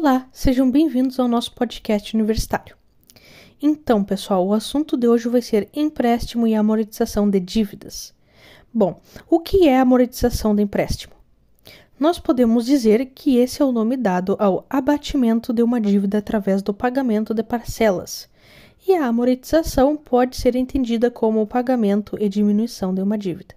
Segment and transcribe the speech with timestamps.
[0.00, 2.76] Olá, sejam bem-vindos ao nosso podcast universitário.
[3.60, 8.14] Então, pessoal, o assunto de hoje vai ser empréstimo e amortização de dívidas.
[8.72, 11.14] Bom, o que é amortização de empréstimo?
[11.98, 16.62] Nós podemos dizer que esse é o nome dado ao abatimento de uma dívida através
[16.62, 18.30] do pagamento de parcelas.
[18.86, 23.56] E a amortização pode ser entendida como o pagamento e diminuição de uma dívida.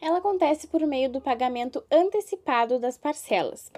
[0.00, 3.70] Ela acontece por meio do pagamento antecipado das parcelas.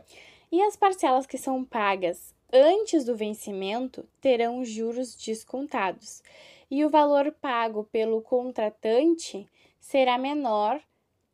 [0.51, 6.23] E as parcelas que são pagas antes do vencimento terão juros descontados.
[6.71, 9.49] E o valor pago pelo contratante
[9.81, 10.81] será menor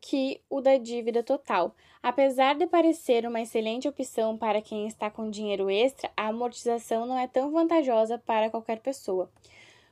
[0.01, 1.75] que o da dívida total.
[2.03, 7.19] Apesar de parecer uma excelente opção para quem está com dinheiro extra, a amortização não
[7.19, 9.31] é tão vantajosa para qualquer pessoa,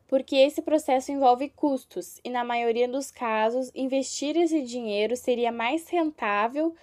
[0.07, 5.89] porque esse processo envolve custos e, na maioria dos casos, investir esse dinheiro seria mais
[5.89, 6.75] rentável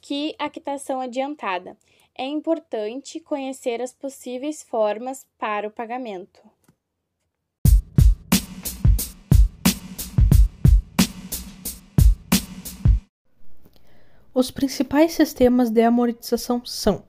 [0.00, 1.76] que a quitação adiantada.
[2.14, 6.40] É importante conhecer as possíveis formas para o pagamento.
[14.34, 17.02] Os principais sistemas de amortização são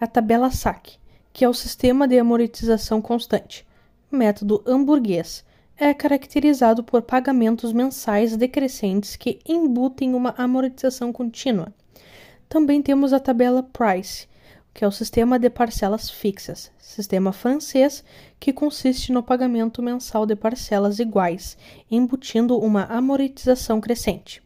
[0.00, 0.98] a tabela SAC,
[1.32, 3.64] que é o sistema de amortização constante.
[4.10, 5.44] Método hamburguês
[5.76, 11.72] é caracterizado por pagamentos mensais decrescentes que embutem uma amortização contínua.
[12.48, 14.28] Também temos a tabela Price,
[14.72, 18.04] que é o sistema de parcelas fixas, sistema francês
[18.38, 21.56] que consiste no pagamento mensal de parcelas iguais,
[21.90, 24.42] embutindo uma amortização crescente.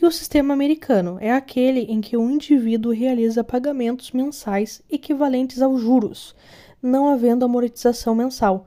[0.00, 5.80] E o sistema americano é aquele em que o indivíduo realiza pagamentos mensais equivalentes aos
[5.80, 6.34] juros,
[6.82, 8.66] não havendo amortização mensal.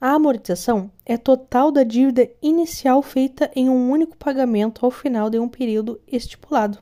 [0.00, 5.38] A amortização é total da dívida inicial feita em um único pagamento ao final de
[5.38, 6.78] um período estipulado.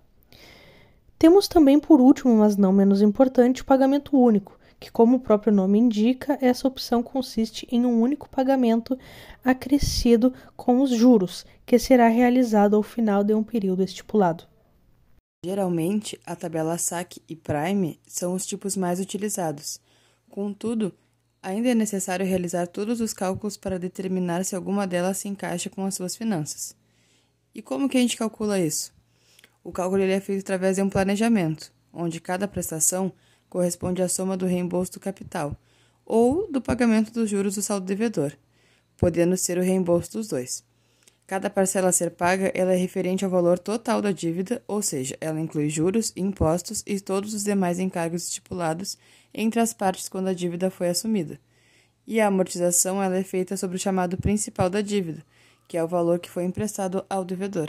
[1.18, 5.52] Temos também, por último, mas não menos importante, o pagamento único, que, como o próprio
[5.52, 8.96] nome indica, essa opção consiste em um único pagamento
[9.44, 14.44] acrescido com os juros, que será realizado ao final de um período estipulado.
[15.44, 19.80] Geralmente, a tabela SAC e Prime são os tipos mais utilizados.
[20.28, 20.92] Contudo,
[21.42, 25.84] ainda é necessário realizar todos os cálculos para determinar se alguma delas se encaixa com
[25.84, 26.76] as suas finanças.
[27.52, 28.92] E como que a gente calcula isso?
[29.62, 33.12] O cálculo é feito através de um planejamento, onde cada prestação
[33.48, 35.56] corresponde à soma do reembolso do capital
[36.04, 38.32] ou do pagamento dos juros do saldo devedor,
[38.96, 40.64] podendo ser o reembolso dos dois.
[41.26, 45.14] Cada parcela a ser paga ela é referente ao valor total da dívida, ou seja,
[45.20, 48.96] ela inclui juros, impostos e todos os demais encargos estipulados
[49.34, 51.38] entre as partes quando a dívida foi assumida.
[52.06, 55.22] E a amortização ela é feita sobre o chamado principal da dívida,
[55.68, 57.68] que é o valor que foi emprestado ao devedor.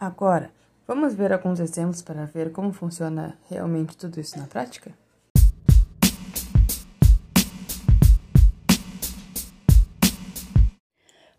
[0.00, 0.52] Agora,
[0.86, 4.96] vamos ver alguns exemplos para ver como funciona realmente tudo isso na prática?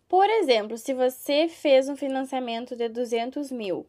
[0.10, 3.88] Por exemplo, se você fez um financiamento de 200 mil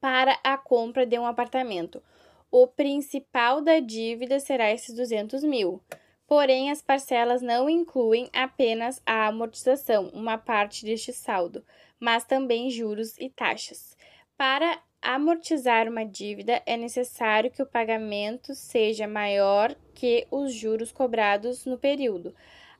[0.00, 2.02] para a compra de um apartamento,
[2.50, 5.80] o principal da dívida será esses 200 mil.
[6.26, 11.64] Porém, as parcelas não incluem apenas a amortização, uma parte deste saldo,
[12.00, 13.96] mas também juros e taxas.
[14.36, 21.64] Para amortizar uma dívida, é necessário que o pagamento seja maior que os juros cobrados
[21.64, 22.34] no período.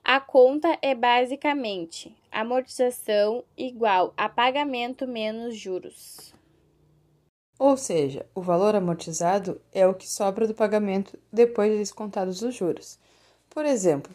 [0.04, 6.32] A conta é basicamente amortização igual a pagamento menos juros.
[7.58, 12.54] Ou seja, o valor amortizado é o que sobra do pagamento depois de descontados os
[12.54, 12.98] juros.
[13.48, 14.14] Por exemplo,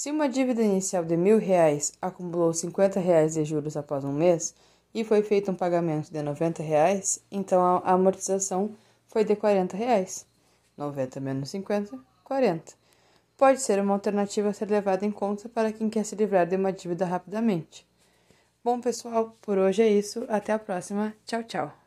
[0.00, 4.54] se uma dívida inicial de mil reais acumulou 50 reais de juros após um mês
[4.94, 8.74] e foi feito um pagamento de 90 reais, então a amortização
[9.08, 10.26] foi de 40 reais.
[10.74, 12.72] 90 menos 50, 40.
[13.36, 16.56] Pode ser uma alternativa a ser levada em conta para quem quer se livrar de
[16.56, 17.86] uma dívida rapidamente.
[18.64, 20.24] Bom, pessoal, por hoje é isso.
[20.30, 21.14] Até a próxima.
[21.26, 21.79] Tchau, tchau.